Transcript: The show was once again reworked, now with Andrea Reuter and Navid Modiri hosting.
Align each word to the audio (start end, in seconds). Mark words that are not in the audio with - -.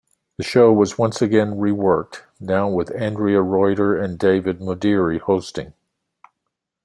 The 0.39 0.43
show 0.43 0.73
was 0.73 0.97
once 0.97 1.21
again 1.21 1.59
reworked, 1.59 2.23
now 2.39 2.67
with 2.67 2.89
Andrea 2.95 3.43
Reuter 3.43 3.95
and 3.95 4.17
Navid 4.17 4.55
Modiri 4.59 5.19
hosting. 5.19 5.73